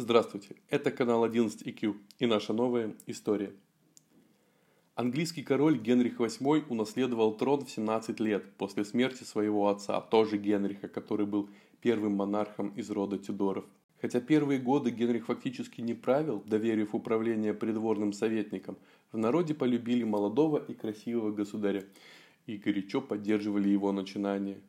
Здравствуйте, 0.00 0.54
это 0.68 0.92
канал 0.92 1.26
11IQ 1.26 1.96
и 2.20 2.26
наша 2.26 2.52
новая 2.52 2.94
история. 3.08 3.52
Английский 4.94 5.42
король 5.42 5.76
Генрих 5.76 6.20
VIII 6.20 6.66
унаследовал 6.68 7.36
трон 7.36 7.64
в 7.64 7.70
17 7.72 8.20
лет 8.20 8.44
после 8.58 8.84
смерти 8.84 9.24
своего 9.24 9.66
отца, 9.66 10.00
тоже 10.00 10.36
Генриха, 10.36 10.86
который 10.86 11.26
был 11.26 11.50
первым 11.80 12.12
монархом 12.12 12.68
из 12.76 12.88
рода 12.90 13.18
Тюдоров. 13.18 13.64
Хотя 14.00 14.20
первые 14.20 14.60
годы 14.60 14.90
Генрих 14.90 15.26
фактически 15.26 15.80
не 15.80 15.94
правил, 15.94 16.44
доверив 16.46 16.94
управление 16.94 17.52
придворным 17.52 18.12
советникам, 18.12 18.78
в 19.10 19.18
народе 19.18 19.52
полюбили 19.52 20.04
молодого 20.04 20.58
и 20.58 20.74
красивого 20.74 21.32
государя 21.32 21.84
и 22.46 22.56
горячо 22.56 23.00
поддерживали 23.00 23.68
его 23.68 23.90
начинания. 23.90 24.60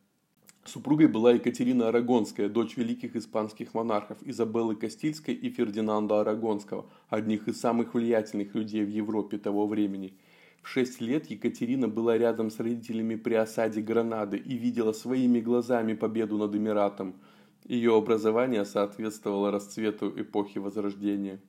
Супругой 0.66 1.08
была 1.08 1.32
Екатерина 1.32 1.88
Арагонская, 1.88 2.50
дочь 2.50 2.78
великих 2.78 3.16
испанских 3.16 3.74
монархов 3.74 4.18
Изабеллы 4.22 4.76
Кастильской 4.76 5.34
и 5.34 5.50
Фердинанда 5.50 6.22
Арагонского, 6.22 6.86
одних 7.10 7.48
из 7.48 7.60
самых 7.60 7.94
влиятельных 7.94 8.54
людей 8.54 8.84
в 8.84 8.90
Европе 8.90 9.38
того 9.38 9.66
времени. 9.68 10.14
В 10.62 10.68
шесть 10.68 11.02
лет 11.02 11.30
Екатерина 11.32 11.88
была 11.88 12.18
рядом 12.18 12.52
с 12.52 12.60
родителями 12.60 13.16
при 13.16 13.34
осаде 13.36 13.82
Гранады 13.82 14.38
и 14.38 14.58
видела 14.58 14.92
своими 14.92 15.40
глазами 15.40 15.94
победу 15.94 16.38
над 16.38 16.54
Эмиратом. 16.54 17.16
Ее 17.66 17.96
образование 17.96 18.66
соответствовало 18.66 19.52
расцвету 19.52 20.14
эпохи 20.22 20.60
Возрождения. 20.60 21.40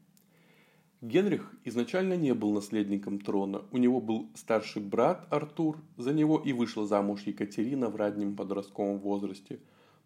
Генрих 1.02 1.50
изначально 1.64 2.14
не 2.14 2.34
был 2.34 2.52
наследником 2.52 3.20
трона. 3.20 3.62
У 3.72 3.78
него 3.78 4.02
был 4.02 4.28
старший 4.34 4.82
брат 4.82 5.26
Артур, 5.30 5.78
за 5.96 6.12
него 6.12 6.38
и 6.38 6.52
вышла 6.52 6.86
замуж 6.86 7.22
Екатерина 7.24 7.88
в 7.88 7.96
раннем 7.96 8.36
подростковом 8.36 8.98
возрасте. 8.98 9.60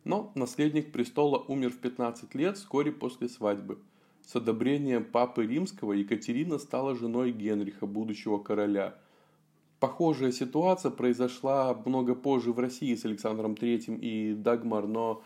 Но 0.05 0.31
наследник 0.37 0.93
престола 0.93 1.39
умер 1.39 1.71
в 1.71 1.79
15 1.79 2.33
лет 2.37 2.59
вскоре 2.59 2.93
после 2.93 3.29
свадьбы. 3.29 3.79
С 4.25 4.37
одобрением 4.37 5.05
папы 5.05 5.45
римского 5.47 5.95
Екатерина 5.95 6.59
стала 6.59 6.95
женой 6.95 7.33
Генриха, 7.33 7.87
будущего 7.87 8.39
короля. 8.39 8.95
Похожая 9.81 10.31
ситуация 10.31 10.93
произошла 10.93 11.75
много 11.85 12.15
позже 12.15 12.53
в 12.53 12.59
России 12.61 12.95
с 12.95 13.05
Александром 13.05 13.55
III 13.55 13.99
и 13.99 14.35
Дагмар, 14.35 14.87
но 14.87 15.25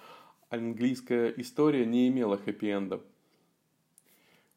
английская 0.49 1.29
история 1.37 1.85
не 1.85 2.09
имела 2.09 2.39
хэппи-энда. 2.39 3.03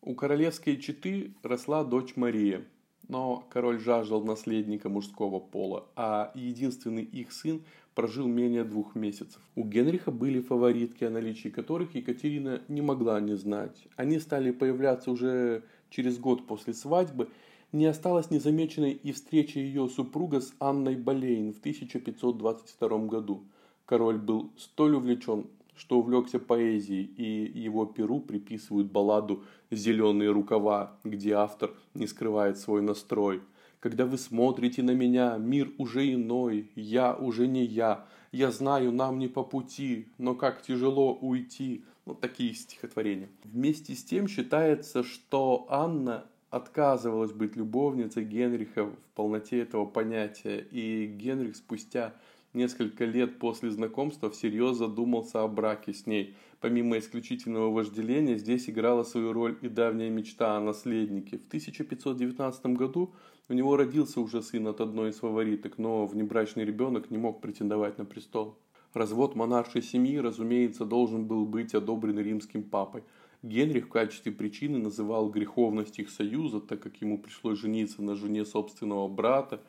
У 0.03 0.15
королевской 0.15 0.77
четы 0.77 1.35
росла 1.43 1.83
дочь 1.83 2.15
Мария, 2.15 2.65
но 3.07 3.45
король 3.51 3.79
жаждал 3.79 4.23
наследника 4.23 4.89
мужского 4.89 5.39
пола, 5.39 5.85
а 5.95 6.31
единственный 6.33 7.03
их 7.03 7.31
сын 7.31 7.61
прожил 7.93 8.25
менее 8.25 8.63
двух 8.63 8.95
месяцев. 8.95 9.39
У 9.55 9.63
Генриха 9.63 10.09
были 10.09 10.41
фаворитки, 10.41 11.03
о 11.03 11.11
наличии 11.11 11.49
которых 11.49 11.93
Екатерина 11.93 12.63
не 12.67 12.81
могла 12.81 13.19
не 13.19 13.35
знать. 13.35 13.87
Они 13.95 14.17
стали 14.17 14.49
появляться 14.49 15.11
уже 15.11 15.65
через 15.91 16.17
год 16.17 16.47
после 16.47 16.73
свадьбы. 16.73 17.29
Не 17.71 17.85
осталось 17.85 18.31
незамеченной 18.31 18.93
и 18.93 19.11
встреча 19.11 19.59
ее 19.59 19.87
супруга 19.87 20.41
с 20.41 20.51
Анной 20.57 20.95
Болейн 20.95 21.53
в 21.53 21.59
1522 21.59 22.97
году. 23.05 23.43
Король 23.85 24.17
был 24.17 24.51
столь 24.57 24.95
увлечен 24.95 25.45
что 25.81 25.97
увлекся 25.97 26.37
поэзией, 26.37 27.05
и 27.05 27.59
его 27.59 27.87
перу 27.87 28.19
приписывают 28.19 28.91
балладу 28.91 29.43
«Зеленые 29.71 30.29
рукава», 30.29 30.99
где 31.03 31.33
автор 31.33 31.71
не 31.95 32.05
скрывает 32.05 32.59
свой 32.59 32.83
настрой. 32.83 33.41
Когда 33.79 34.05
вы 34.05 34.19
смотрите 34.19 34.83
на 34.83 34.91
меня, 34.91 35.37
мир 35.37 35.71
уже 35.79 36.13
иной, 36.13 36.69
я 36.75 37.15
уже 37.15 37.47
не 37.47 37.65
я. 37.65 38.05
Я 38.31 38.51
знаю, 38.51 38.91
нам 38.91 39.17
не 39.17 39.27
по 39.27 39.43
пути, 39.43 40.09
но 40.19 40.35
как 40.35 40.61
тяжело 40.61 41.15
уйти. 41.15 41.83
Вот 42.05 42.21
такие 42.21 42.53
стихотворения. 42.53 43.29
Вместе 43.43 43.95
с 43.95 44.03
тем 44.03 44.27
считается, 44.27 45.01
что 45.03 45.65
Анна 45.67 46.25
отказывалась 46.51 47.31
быть 47.31 47.55
любовницей 47.55 48.23
Генриха 48.23 48.85
в 48.85 48.95
полноте 49.15 49.61
этого 49.61 49.85
понятия, 49.85 50.59
и 50.59 51.07
Генрих 51.07 51.55
спустя 51.55 52.13
несколько 52.53 53.05
лет 53.05 53.39
после 53.39 53.71
знакомства 53.71 54.29
всерьез 54.29 54.77
задумался 54.77 55.43
о 55.43 55.47
браке 55.47 55.93
с 55.93 56.05
ней. 56.05 56.35
Помимо 56.59 56.97
исключительного 56.97 57.71
вожделения, 57.71 58.37
здесь 58.37 58.69
играла 58.69 59.03
свою 59.03 59.33
роль 59.33 59.57
и 59.61 59.67
давняя 59.67 60.09
мечта 60.09 60.57
о 60.57 60.59
наследнике. 60.59 61.37
В 61.37 61.47
1519 61.47 62.65
году 62.67 63.13
у 63.49 63.53
него 63.53 63.75
родился 63.75 64.21
уже 64.21 64.41
сын 64.41 64.67
от 64.67 64.79
одной 64.81 65.09
из 65.09 65.15
фавориток, 65.15 65.77
но 65.77 66.05
внебрачный 66.05 66.65
ребенок 66.65 67.09
не 67.09 67.17
мог 67.17 67.41
претендовать 67.41 67.97
на 67.97 68.05
престол. 68.05 68.57
Развод 68.93 69.35
монаршей 69.35 69.81
семьи, 69.81 70.17
разумеется, 70.17 70.85
должен 70.85 71.25
был 71.25 71.45
быть 71.45 71.73
одобрен 71.73 72.19
римским 72.19 72.63
папой. 72.63 73.03
Генрих 73.41 73.85
в 73.85 73.89
качестве 73.89 74.31
причины 74.31 74.77
называл 74.77 75.29
греховность 75.29 75.97
их 75.97 76.09
союза, 76.09 76.59
так 76.59 76.81
как 76.81 76.97
ему 76.97 77.17
пришлось 77.17 77.59
жениться 77.59 78.03
на 78.03 78.15
жене 78.15 78.45
собственного 78.45 79.07
брата, 79.07 79.61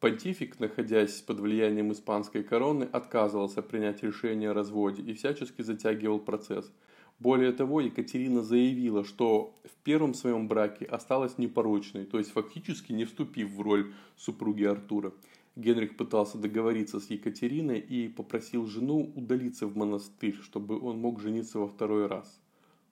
Понтифик, 0.00 0.60
находясь 0.60 1.20
под 1.22 1.40
влиянием 1.40 1.90
испанской 1.90 2.44
короны, 2.44 2.84
отказывался 2.84 3.62
принять 3.62 4.04
решение 4.04 4.50
о 4.50 4.54
разводе 4.54 5.02
и 5.02 5.12
всячески 5.12 5.62
затягивал 5.62 6.20
процесс. 6.20 6.70
Более 7.18 7.50
того, 7.50 7.80
Екатерина 7.80 8.42
заявила, 8.42 9.02
что 9.02 9.56
в 9.64 9.74
первом 9.82 10.14
своем 10.14 10.46
браке 10.46 10.84
осталась 10.84 11.36
непорочной, 11.36 12.04
то 12.04 12.18
есть 12.18 12.30
фактически 12.30 12.92
не 12.92 13.06
вступив 13.06 13.50
в 13.50 13.60
роль 13.60 13.92
супруги 14.16 14.62
Артура. 14.62 15.12
Генрих 15.56 15.96
пытался 15.96 16.38
договориться 16.38 17.00
с 17.00 17.10
Екатериной 17.10 17.80
и 17.80 18.08
попросил 18.08 18.66
жену 18.66 19.12
удалиться 19.16 19.66
в 19.66 19.76
монастырь, 19.76 20.36
чтобы 20.42 20.78
он 20.80 21.00
мог 21.00 21.20
жениться 21.20 21.58
во 21.58 21.66
второй 21.66 22.06
раз. 22.06 22.40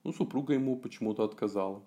Но 0.03 0.11
супруга 0.11 0.55
ему 0.55 0.75
почему-то 0.75 1.23
отказала. 1.23 1.81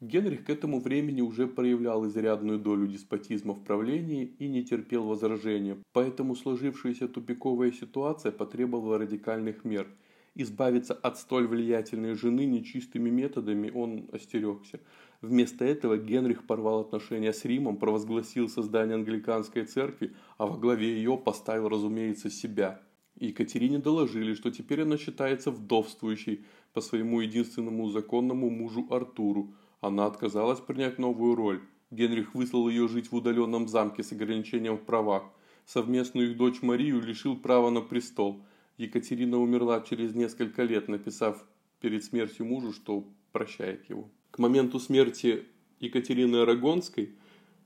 Генрих 0.00 0.44
к 0.44 0.50
этому 0.50 0.78
времени 0.78 1.22
уже 1.22 1.48
проявлял 1.48 2.06
изрядную 2.06 2.60
долю 2.60 2.86
деспотизма 2.86 3.52
в 3.52 3.64
правлении 3.64 4.32
и 4.38 4.46
не 4.46 4.64
терпел 4.64 5.04
возражения, 5.04 5.76
поэтому 5.92 6.36
сложившаяся 6.36 7.08
тупиковая 7.08 7.72
ситуация 7.72 8.30
потребовала 8.30 8.98
радикальных 8.98 9.64
мер. 9.64 9.88
Избавиться 10.36 10.94
от 10.94 11.18
столь 11.18 11.48
влиятельной 11.48 12.14
жены 12.14 12.46
нечистыми 12.46 13.10
методами 13.10 13.72
он 13.74 14.08
остерегся. 14.12 14.78
Вместо 15.20 15.64
этого 15.64 15.98
Генрих 15.98 16.46
порвал 16.46 16.78
отношения 16.78 17.32
с 17.32 17.44
Римом, 17.44 17.76
провозгласил 17.76 18.48
создание 18.48 18.94
англиканской 18.94 19.64
церкви, 19.64 20.14
а 20.36 20.46
во 20.46 20.56
главе 20.56 20.94
ее 20.94 21.16
поставил, 21.18 21.68
разумеется, 21.68 22.30
себя. 22.30 22.80
Екатерине 23.16 23.80
доложили, 23.80 24.34
что 24.34 24.52
теперь 24.52 24.82
она 24.82 24.96
считается 24.96 25.50
вдовствующей 25.50 26.44
по 26.72 26.80
своему 26.80 27.18
единственному 27.20 27.88
законному 27.88 28.48
мужу 28.48 28.86
Артуру– 28.90 29.52
она 29.80 30.06
отказалась 30.06 30.60
принять 30.60 30.98
новую 30.98 31.34
роль. 31.34 31.60
Генрих 31.90 32.34
выслал 32.34 32.68
ее 32.68 32.88
жить 32.88 33.10
в 33.10 33.14
удаленном 33.14 33.68
замке 33.68 34.02
с 34.02 34.12
ограничением 34.12 34.76
в 34.76 34.82
правах. 34.82 35.24
Совместную 35.64 36.30
их 36.30 36.36
дочь 36.36 36.62
Марию 36.62 37.00
лишил 37.00 37.36
права 37.36 37.70
на 37.70 37.80
престол. 37.80 38.42
Екатерина 38.76 39.38
умерла 39.38 39.80
через 39.80 40.14
несколько 40.14 40.62
лет, 40.62 40.88
написав 40.88 41.44
перед 41.80 42.04
смертью 42.04 42.46
мужу, 42.46 42.72
что 42.72 43.04
прощает 43.32 43.88
его. 43.88 44.10
К 44.30 44.38
моменту 44.38 44.80
смерти 44.80 45.44
Екатерины 45.80 46.36
Арагонской 46.36 47.16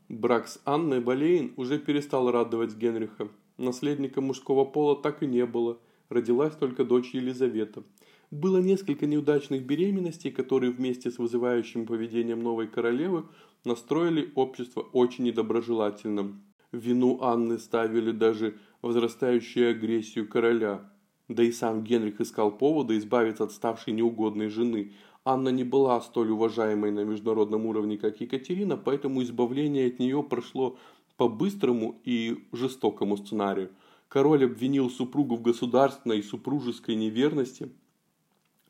брак 0.09 0.49
с 0.49 0.61
Анной 0.65 1.00
Болейн 1.00 1.53
уже 1.56 1.79
перестал 1.79 2.31
радовать 2.31 2.77
Генриха. 2.77 3.29
Наследника 3.56 4.21
мужского 4.21 4.65
пола 4.65 5.00
так 5.00 5.23
и 5.23 5.27
не 5.27 5.47
было. 5.47 5.79
Родилась 6.09 6.55
только 6.55 6.84
дочь 6.84 7.15
Елизавета. 7.15 7.83
Было 8.32 8.62
несколько 8.62 9.04
неудачных 9.04 9.66
беременностей, 9.66 10.31
которые 10.31 10.72
вместе 10.72 11.10
с 11.10 11.19
вызывающим 11.19 11.84
поведением 11.84 12.43
новой 12.43 12.66
королевы 12.66 13.26
настроили 13.62 14.32
общество 14.34 14.81
очень 14.81 15.25
недоброжелательным. 15.25 16.43
В 16.72 16.78
вину 16.78 17.19
Анны 17.20 17.59
ставили 17.59 18.10
даже 18.10 18.56
возрастающую 18.81 19.72
агрессию 19.72 20.26
короля. 20.26 20.91
Да 21.28 21.43
и 21.43 21.53
сам 21.53 21.84
Генрих 21.84 22.22
искал 22.22 22.56
повода 22.56 22.97
избавиться 22.97 23.44
от 23.44 23.53
ставшей 23.53 23.93
неугодной 23.93 24.49
жены. 24.49 24.94
Анна 25.26 25.50
не 25.50 25.62
была 25.62 26.00
столь 26.00 26.31
уважаемой 26.31 26.90
на 26.90 27.05
международном 27.05 27.67
уровне, 27.67 27.99
как 27.99 28.23
Екатерина, 28.23 28.78
поэтому 28.78 29.23
избавление 29.23 29.88
от 29.88 29.99
нее 29.99 30.23
прошло 30.23 30.78
по 31.19 31.28
быстрому 31.28 32.00
и 32.02 32.46
жестокому 32.52 33.19
сценарию. 33.19 33.73
Король 34.08 34.46
обвинил 34.46 34.88
супругу 34.88 35.37
в 35.37 35.43
государственной 35.43 36.20
и 36.20 36.23
супружеской 36.23 36.94
неверности– 36.94 37.69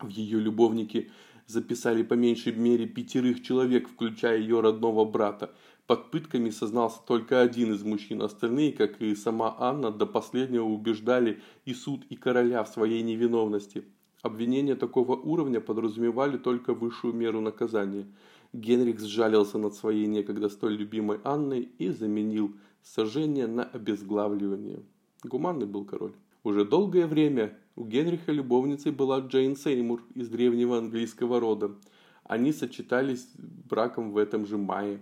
в 0.05 0.09
ее 0.09 0.39
любовники 0.41 1.11
записали 1.47 2.03
по 2.03 2.15
меньшей 2.15 2.53
мере 2.53 2.87
пятерых 2.87 3.43
человек, 3.43 3.89
включая 3.89 4.39
ее 4.39 4.61
родного 4.61 5.05
брата. 5.05 5.55
Под 5.87 6.11
пытками 6.11 6.51
сознался 6.51 7.01
только 7.07 7.41
один 7.41 7.75
из 7.75 7.83
мужчин, 7.83 8.23
остальные, 8.23 8.73
как 8.73 9.01
и 9.03 9.15
сама 9.15 9.55
Анна, 9.59 9.91
до 9.91 10.07
последнего 10.07 10.65
убеждали 10.65 11.41
и 11.65 11.75
суд, 11.75 12.05
и 12.09 12.17
короля 12.17 12.63
в 12.63 12.69
своей 12.69 13.03
невиновности. 13.03 13.85
Обвинения 14.23 14.77
такого 14.77 15.17
уровня 15.17 15.61
подразумевали 15.61 16.39
только 16.39 16.75
высшую 16.75 17.13
меру 17.13 17.41
наказания. 17.41 18.07
Генрих 18.53 19.01
сжалился 19.01 19.59
над 19.59 19.75
своей 19.75 20.07
некогда 20.07 20.49
столь 20.49 20.77
любимой 20.77 21.19
Анной 21.25 21.69
и 21.79 21.89
заменил 21.89 22.55
сожжение 22.83 23.49
на 23.49 23.65
обезглавливание. 23.65 24.83
Гуманный 25.25 25.67
был 25.67 25.85
король. 25.85 26.15
Уже 26.45 26.65
долгое 26.65 27.07
время 27.07 27.57
у 27.77 27.85
Генриха 27.85 28.33
любовницей 28.33 28.93
была 28.93 29.21
Джейн 29.21 29.57
Сеймур 29.57 30.03
из 30.15 30.29
древнего 30.29 30.79
английского 30.79 31.41
рода. 31.41 31.77
Они 32.25 32.53
сочетались 32.53 33.29
браком 33.37 34.13
в 34.13 34.19
этом 34.19 34.47
же 34.47 34.59
мае. 34.59 35.01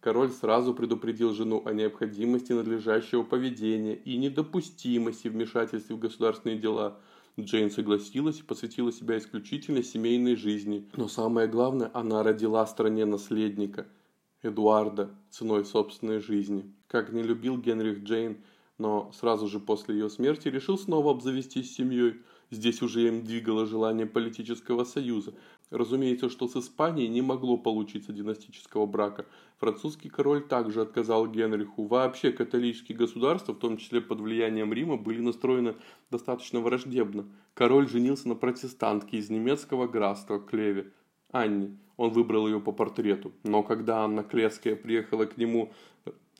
Король 0.00 0.30
сразу 0.30 0.74
предупредил 0.74 1.32
жену 1.32 1.62
о 1.64 1.72
необходимости 1.72 2.52
надлежащего 2.52 3.22
поведения 3.22 3.94
и 3.94 4.16
недопустимости 4.16 5.28
вмешательства 5.28 5.94
в 5.94 5.98
государственные 5.98 6.58
дела. 6.58 6.98
Джейн 7.38 7.70
согласилась 7.70 8.40
и 8.40 8.42
посвятила 8.42 8.92
себя 8.92 9.18
исключительно 9.18 9.82
семейной 9.82 10.36
жизни. 10.36 10.88
Но 10.96 11.08
самое 11.08 11.48
главное, 11.48 11.90
она 11.94 12.22
родила 12.22 12.66
стране 12.66 13.04
наследника– 13.04 13.86
Эдуарда 14.42 15.10
ценой 15.30 15.64
собственной 15.64 16.18
жизни. 16.18 16.74
Как 16.88 17.12
не 17.12 17.22
любил 17.22 17.58
Генрих 17.58 18.02
Джейн, 18.02 18.38
но 18.78 19.10
сразу 19.12 19.46
же 19.48 19.60
после 19.60 19.94
ее 19.94 20.10
смерти 20.10 20.48
решил 20.48 20.78
снова 20.78 21.12
обзавестись 21.12 21.74
семьей. 21.74 22.22
Здесь 22.50 22.82
уже 22.82 23.08
им 23.08 23.24
двигало 23.24 23.64
желание 23.64 24.06
политического 24.06 24.84
союза. 24.84 25.34
Разумеется, 25.70 26.28
что 26.28 26.48
с 26.48 26.56
Испанией 26.56 27.08
не 27.08 27.22
могло 27.22 27.56
получиться 27.56 28.12
династического 28.12 28.84
брака. 28.84 29.24
Французский 29.56 30.10
король 30.10 30.46
также 30.46 30.82
отказал 30.82 31.26
Генриху. 31.26 31.86
Вообще 31.86 32.30
католические 32.30 32.98
государства, 32.98 33.54
в 33.54 33.58
том 33.58 33.78
числе 33.78 34.02
под 34.02 34.20
влиянием 34.20 34.70
Рима, 34.70 34.98
были 34.98 35.22
настроены 35.22 35.76
достаточно 36.10 36.60
враждебно. 36.60 37.24
Король 37.54 37.88
женился 37.88 38.28
на 38.28 38.34
протестантке 38.34 39.16
из 39.16 39.30
немецкого 39.30 39.86
графства 39.86 40.38
Клеве, 40.38 40.92
Анне. 41.30 41.78
Он 41.96 42.10
выбрал 42.10 42.46
ее 42.46 42.60
по 42.60 42.72
портрету. 42.72 43.32
Но 43.44 43.62
когда 43.62 44.04
Анна 44.04 44.24
Клевская 44.24 44.76
приехала 44.76 45.24
к 45.24 45.38
нему, 45.38 45.72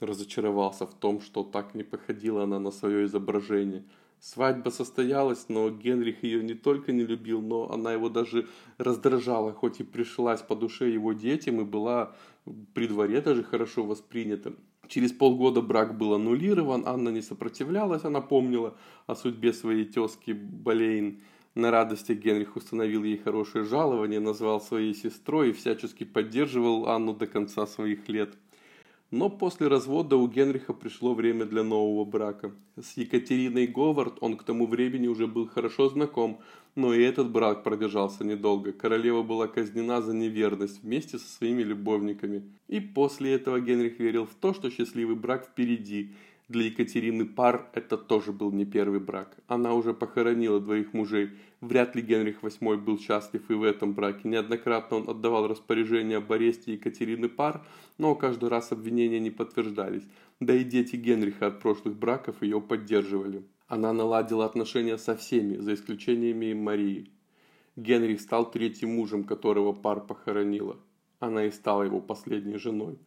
разочаровался 0.02 0.87
в 0.87 0.94
том, 0.94 1.20
что 1.20 1.43
так 1.43 1.75
не 1.75 1.82
походила 1.82 2.44
она 2.44 2.58
на 2.58 2.70
свое 2.70 3.06
изображение. 3.06 3.84
Свадьба 4.20 4.70
состоялась, 4.70 5.46
но 5.49 5.69
Генрих 5.70 6.22
ее 6.22 6.44
не 6.44 6.54
только 6.54 6.93
не 6.93 7.04
любил, 7.04 7.43
но 7.43 7.70
она 7.72 7.93
его 7.93 8.08
даже 8.08 8.46
раздражала, 8.78 9.52
хоть 9.52 9.81
и 9.81 9.84
пришлась 9.84 10.43
по 10.43 10.54
душе 10.54 10.90
его 10.90 11.12
детям 11.12 11.60
и 11.60 11.64
была 11.64 12.14
при 12.75 12.87
дворе 12.87 13.20
даже 13.20 13.43
хорошо 13.43 13.84
воспринята. 13.84 14.52
Через 14.87 15.12
полгода 15.12 15.60
брак 15.60 15.96
был 15.96 16.14
аннулирован, 16.14 16.84
Анна 16.87 17.08
не 17.08 17.22
сопротивлялась, 17.22 18.05
она 18.05 18.20
помнила 18.20 18.76
о 19.06 19.14
судьбе 19.16 19.52
своей 19.52 19.84
тезки 19.84 20.32
Болейн 20.32 21.20
на 21.55 21.70
радости 21.70 22.12
Генрих 22.12 22.56
установил 22.56 23.05
ей 23.05 23.19
хорошее 23.19 23.64
жалование, 23.64 24.20
назвал 24.20 24.60
своей 24.60 24.94
сестрой 24.94 25.50
и 25.50 25.52
всячески 25.52 26.05
поддерживал 26.05 26.88
Анну 26.88 27.14
до 27.14 27.26
конца 27.26 27.66
своих 27.66 28.08
лет. 28.08 28.34
Но 29.12 29.29
после 29.29 29.69
развода 29.69 30.17
у 30.17 30.26
Генриха 30.26 30.73
пришло 30.73 31.12
время 31.12 31.44
для 31.44 31.62
нового 31.62 32.06
брака. 32.06 32.50
С 32.81 32.97
Екатериной 32.97 33.67
Говард 33.67 34.17
он 34.23 34.38
к 34.38 34.43
тому 34.43 34.67
времени 34.67 35.06
уже 35.06 35.26
был 35.26 35.47
хорошо 35.47 35.91
знаком, 35.91 36.41
но 36.76 36.94
и 36.94 37.03
этот 37.03 37.31
брак 37.31 37.62
продержался 37.62 38.25
недолго. 38.25 38.73
Королева 38.73 39.23
была 39.23 39.49
казнена 39.49 40.00
за 40.00 40.14
неверность 40.14 40.82
вместе 40.82 41.19
со 41.19 41.29
своими 41.29 41.62
любовниками. 41.62 42.50
И 42.69 42.81
после 42.81 43.35
этого 43.35 43.61
Генрих 43.61 44.00
верил 44.00 44.25
в 44.25 44.35
то, 44.35 44.55
что 44.55 44.70
счастливый 44.70 45.15
брак 45.15 45.44
впереди– 45.44 46.15
для 46.52 46.66
Екатерины 46.66 47.25
Пар 47.25 47.70
это 47.72 47.96
тоже 47.96 48.31
был 48.31 48.52
не 48.52 48.64
первый 48.64 49.00
брак. 49.00 49.37
Она 49.49 49.75
уже 49.75 49.94
похоронила 49.94 50.60
двоих 50.60 50.93
мужей. 50.93 51.31
Вряд 51.60 51.96
ли 51.96 52.02
Генрих 52.02 52.43
VIII 52.43 52.76
был 52.76 52.99
счастлив 52.99 53.43
и 53.50 53.54
в 53.54 53.62
этом 53.64 53.94
браке. 53.94 54.28
Неоднократно 54.28 54.99
он 54.99 55.08
отдавал 55.08 55.49
распоряжение 55.49 56.19
об 56.19 56.31
аресте 56.31 56.75
Екатерины 56.75 57.28
Пар, 57.28 57.64
но 57.99 58.14
каждый 58.14 58.50
раз 58.50 58.70
обвинения 58.70 59.19
не 59.19 59.31
подтверждались. 59.31 60.04
Да 60.38 60.54
и 60.54 60.62
дети 60.62 60.96
Генриха 60.96 61.46
от 61.46 61.60
прошлых 61.60 61.96
браков 61.96 62.43
ее 62.43 62.60
поддерживали. 62.60 63.44
Она 63.66 63.93
наладила 63.93 64.44
отношения 64.44 64.98
со 64.98 65.16
всеми, 65.16 65.56
за 65.56 65.75
исключениями 65.75 66.52
Марии. 66.52 67.10
Генрих 67.76 68.20
стал 68.20 68.50
третьим 68.50 68.90
мужем, 68.90 69.25
которого 69.25 69.72
Пар 69.72 70.00
похоронила. 70.00 70.76
Она 71.20 71.46
и 71.46 71.50
стала 71.50 71.84
его 71.84 72.00
последней 72.00 72.58
женой. 72.58 72.98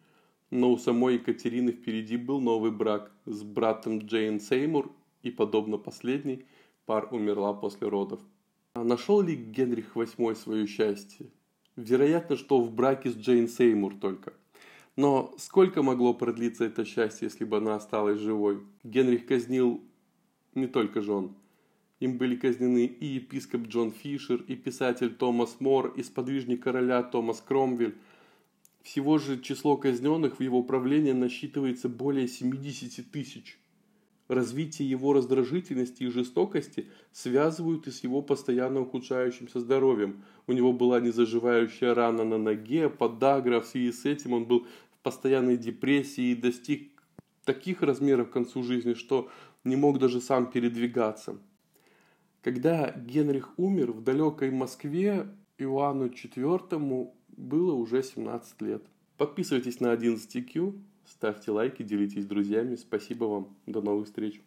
Но 0.55 0.71
у 0.71 0.77
самой 0.77 1.15
Екатерины 1.15 1.73
впереди 1.73 2.15
был 2.15 2.39
новый 2.39 2.71
брак 2.71 3.11
с 3.25 3.43
братом 3.43 3.99
Джейн 3.99 4.39
Сеймур, 4.39 4.89
и, 5.21 5.29
подобно 5.29 5.77
последней, 5.77 6.45
пар 6.85 7.09
умерла 7.11 7.53
после 7.53 7.89
родов. 7.89 8.21
А 8.73 8.85
нашел 8.85 9.21
ли 9.21 9.35
Генрих 9.35 9.97
VIII 9.97 10.33
свое 10.33 10.65
счастье? 10.65 11.29
Вероятно, 11.75 12.37
что 12.37 12.61
в 12.61 12.73
браке 12.73 13.09
с 13.09 13.17
Джейн 13.17 13.49
Сеймур 13.49 13.95
только. 13.95 14.31
Но 14.95 15.33
сколько 15.37 15.83
могло 15.83 16.13
продлиться 16.13 16.63
это 16.63 16.85
счастье, 16.85 17.25
если 17.25 17.43
бы 17.43 17.57
она 17.57 17.75
осталась 17.75 18.21
живой? 18.21 18.61
Генрих 18.85 19.25
казнил 19.25 19.83
не 20.53 20.67
только 20.67 21.01
жен. 21.01 21.35
Им 21.99 22.17
были 22.17 22.37
казнены 22.37 22.85
и 22.85 23.05
епископ 23.05 23.67
Джон 23.67 23.91
Фишер, 23.91 24.41
и 24.47 24.55
писатель 24.55 25.13
Томас 25.15 25.57
Мор, 25.59 25.87
и 25.97 26.01
сподвижник 26.01 26.63
короля 26.63 27.03
Томас 27.03 27.41
Кромвель– 27.41 27.95
всего 28.85 29.17
же 29.17 29.41
число 29.41 29.77
казненных 29.77 30.37
в 30.37 30.43
его 30.43 30.61
правлении 30.61 31.11
насчитывается 31.11 31.89
более 31.89 32.27
70 32.27 33.11
тысяч. 33.11 33.59
Развитие 34.27 34.87
его 34.87 35.11
раздражительности 35.11 36.03
и 36.03 36.09
жестокости 36.09 36.87
связывают 37.11 37.87
и 37.87 37.91
с 37.91 38.03
его 38.03 38.21
постоянно 38.21 38.81
ухудшающимся 38.81 39.59
здоровьем. 39.59 40.23
У 40.45 40.51
него 40.51 40.71
была 40.71 40.99
незаживающая 40.99 41.95
рана 41.95 42.23
на 42.23 42.37
ноге, 42.37 42.87
подагра, 42.89 43.59
в 43.59 43.65
связи 43.65 43.91
с 43.91 44.05
этим 44.05 44.33
он 44.33 44.45
был 44.45 44.67
в 44.91 45.03
постоянной 45.03 45.57
депрессии 45.57 46.31
и 46.31 46.35
достиг 46.35 46.91
таких 47.43 47.81
размеров 47.81 48.29
к 48.29 48.33
концу 48.33 48.61
жизни, 48.61 48.93
что 48.93 49.29
не 49.63 49.75
мог 49.75 49.97
даже 49.97 50.21
сам 50.21 50.51
передвигаться. 50.51 51.39
Когда 52.43 52.91
Генрих 52.91 53.57
умер 53.57 53.93
в 53.93 54.03
далекой 54.03 54.51
Москве, 54.51 55.27
Иоанну 55.57 56.07
IV 56.07 57.09
было 57.37 57.73
уже 57.73 58.03
17 58.03 58.61
лет. 58.61 58.83
Подписывайтесь 59.17 59.79
на 59.79 59.93
11Q, 59.93 60.77
ставьте 61.05 61.51
лайки, 61.51 61.83
делитесь 61.83 62.23
с 62.23 62.27
друзьями. 62.27 62.75
Спасибо 62.75 63.25
вам. 63.25 63.55
До 63.65 63.81
новых 63.81 64.07
встреч. 64.07 64.41